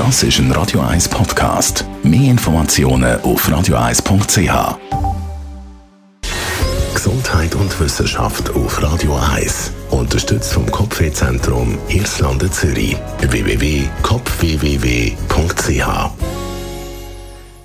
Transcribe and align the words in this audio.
Das 0.00 0.22
ist 0.22 0.38
ein 0.38 0.50
Radio 0.52 0.80
1 0.80 1.10
Podcast. 1.10 1.84
Mehr 2.02 2.30
Informationen 2.30 3.20
auf 3.20 3.46
radio1.ch. 3.46 4.78
Gesundheit 6.94 7.54
und 7.54 7.78
Wissenschaft 7.78 8.48
auf 8.48 8.82
Radio 8.82 9.14
1. 9.34 9.72
Unterstützt 9.90 10.54
vom 10.54 10.64
Kopfwehzentrum 10.70 11.78
Irlande 11.88 12.50
Zürich. 12.50 12.96
www.kopfwww.ch 13.18 16.10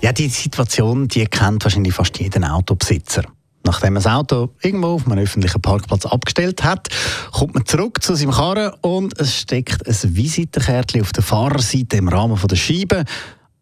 Ja, 0.00 0.12
die 0.12 0.28
Situation, 0.28 1.06
die 1.06 1.26
kennt 1.26 1.62
wahrscheinlich 1.62 1.94
fast 1.94 2.18
jeden 2.18 2.42
Autobesitzer. 2.42 3.22
Nachdem 3.74 3.94
man 3.94 4.02
das 4.04 4.12
Auto 4.12 4.50
irgendwo 4.62 4.86
auf 4.86 5.06
einem 5.06 5.18
öffentlichen 5.18 5.60
Parkplatz 5.60 6.06
abgestellt 6.06 6.62
hat, 6.62 6.86
kommt 7.32 7.54
man 7.54 7.66
zurück 7.66 8.00
zu 8.04 8.14
seinem 8.14 8.30
Karren 8.30 8.72
und 8.82 9.18
es 9.18 9.34
steckt 9.34 9.84
ein 9.88 10.16
Visitenkärtchen 10.16 11.00
auf 11.00 11.10
der 11.10 11.24
Fahrerseite 11.24 11.96
im 11.96 12.06
Rahmen 12.06 12.38
der 12.48 12.54
Scheibe. 12.54 13.02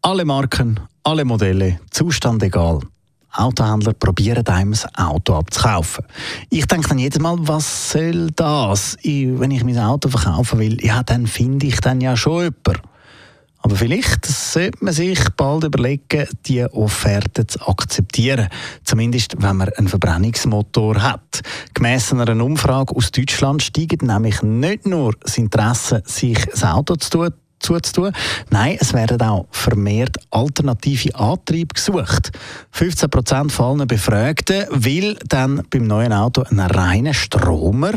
Alle 0.03 0.23
Marken, 0.23 0.79
alle 1.03 1.25
Modelle, 1.25 1.79
Zustand 1.89 2.43
egal. 2.43 2.81
Autohändler 3.31 3.93
probieren 3.93 4.45
einem 4.45 4.73
das 4.73 4.85
Auto 4.95 5.33
abzukaufen. 5.33 6.05
Ich 6.51 6.67
denke 6.67 6.89
dann 6.89 6.99
jedes 6.99 7.19
Mal, 7.19 7.35
was 7.39 7.93
soll 7.93 8.29
das? 8.35 8.95
Ich, 9.01 9.27
wenn 9.39 9.49
ich 9.49 9.63
mein 9.63 9.79
Auto 9.79 10.09
verkaufen 10.09 10.59
will, 10.59 10.77
ja, 10.85 11.01
dann 11.01 11.25
finde 11.25 11.65
ich 11.65 11.81
dann 11.81 12.01
ja 12.01 12.15
schon 12.15 12.43
jemanden. 12.43 12.87
Aber 13.63 13.77
vielleicht 13.77 14.25
sollte 14.25 14.83
man 14.83 14.93
sich 14.93 15.19
bald 15.37 15.63
überlegen, 15.63 16.27
die 16.45 16.65
Offerte 16.65 17.47
zu 17.47 17.65
akzeptieren. 17.65 18.49
Zumindest, 18.83 19.41
wenn 19.41 19.55
man 19.55 19.69
einen 19.69 19.87
Verbrennungsmotor 19.87 21.01
hat. 21.01 21.41
Gemäss 21.73 22.11
einer 22.11 22.43
Umfrage 22.43 22.93
aus 22.93 23.11
Deutschland 23.11 23.63
steigt 23.63 24.01
nämlich 24.01 24.41
nicht 24.41 24.85
nur 24.85 25.13
das 25.17 25.37
Interesse, 25.37 26.03
sich 26.05 26.45
das 26.45 26.65
Auto 26.65 26.97
zu 26.97 27.09
tun, 27.09 27.33
zuzutun. 27.63 28.11
Nein, 28.49 28.77
es 28.79 28.93
werden 28.93 29.21
auch 29.21 29.47
vermehrt 29.51 30.17
alternative 30.29 31.15
Antriebe 31.15 31.73
gesucht. 31.73 32.31
15 32.71 33.09
Prozent 33.09 33.51
von 33.51 33.79
allen 33.79 33.87
Befragten 33.87 34.65
will 34.71 35.17
dann 35.27 35.63
beim 35.69 35.87
neuen 35.87 36.13
Auto 36.13 36.43
einen 36.43 36.59
reinen 36.59 37.13
Stromer 37.13 37.93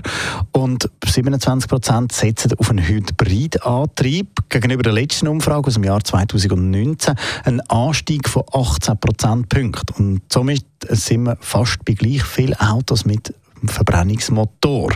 und 0.53 0.89
27 1.05 1.69
Prozent 1.69 2.13
setzen 2.13 2.53
auf 2.59 2.71
einen 2.71 2.87
Hybridantrieb. 2.87 4.29
Gegenüber 4.49 4.83
der 4.83 4.93
letzten 4.93 5.29
Umfrage 5.29 5.69
aus 5.69 5.75
dem 5.75 5.85
Jahr 5.85 6.03
2019 6.03 7.15
ein 7.45 7.61
Anstieg 7.69 8.29
von 8.29 8.45
18 8.53 8.99
Prozentpunkten. 8.99 9.97
Und 9.97 10.23
somit 10.33 10.65
sind 10.89 11.25
wir 11.25 11.37
fast 11.41 11.85
bei 11.85 11.95
gleich 11.95 12.23
vielen 12.23 12.55
Autos 12.55 13.05
mit 13.05 13.35
Verbrennungsmotor. 13.65 14.93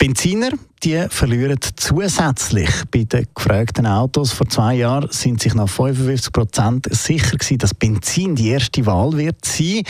Benziner 0.00 0.48
die 0.82 1.06
verlieren 1.10 1.58
zusätzlich. 1.76 2.70
Bei 2.90 3.04
den 3.04 3.26
gefragten 3.34 3.86
Autos 3.86 4.32
vor 4.32 4.48
zwei 4.48 4.76
Jahren 4.76 5.10
sind 5.10 5.42
sich 5.42 5.54
nach 5.54 5.68
55 5.68 6.32
Prozent 6.32 6.86
sicher 6.90 7.36
gewesen, 7.36 7.58
dass 7.58 7.74
Benzin 7.74 8.34
die 8.34 8.48
erste 8.48 8.86
Wahl 8.86 9.12
wird 9.12 9.44
sein. 9.44 9.82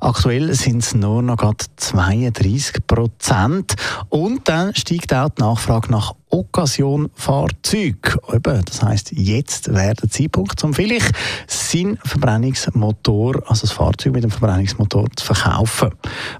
Aktuell 0.00 0.54
sind 0.54 0.82
es 0.82 0.94
nur 0.94 1.20
noch 1.20 1.52
32 1.76 2.86
Prozent. 2.86 3.74
Und 4.08 4.48
dann 4.48 4.74
steigt 4.74 5.12
auch 5.12 5.28
die 5.28 5.42
Nachfrage 5.42 5.92
nach 5.92 6.14
Occasion-Fahrzeug. 6.30 8.18
Das 8.42 8.82
heißt, 8.82 9.12
jetzt 9.12 9.72
wäre 9.72 9.94
der 9.94 10.10
Zeitpunkt, 10.10 10.62
um 10.64 10.74
vielleicht 10.74 11.12
sein 11.46 11.98
Verbrennungsmotor, 12.04 13.42
also 13.46 13.62
das 13.62 13.72
Fahrzeug 13.72 14.12
mit 14.12 14.24
dem 14.24 14.30
Verbrennungsmotor, 14.30 15.06
zu 15.16 15.24
verkaufen. 15.24 15.90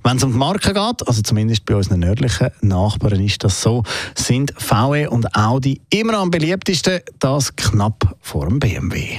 Wenn 0.03 0.17
es 0.17 0.25
um 0.25 0.33
die 0.33 0.39
Marke 0.39 0.73
geht, 0.73 1.07
also 1.07 1.23
zumindest 1.23 1.65
bei 1.65 1.77
unseren 1.77 2.01
nördlichen 2.01 2.51
Nachbarn 2.61 3.25
ist 3.25 3.45
das 3.45 3.61
so, 3.63 3.83
sind 4.15 4.53
VW 4.57 5.07
und 5.07 5.35
Audi 5.35 5.81
immer 5.91 6.15
am 6.15 6.31
beliebtesten, 6.31 7.01
das 7.19 7.55
knapp 7.57 8.17
vor 8.21 8.49
dem 8.49 8.59
BMW. 8.59 9.19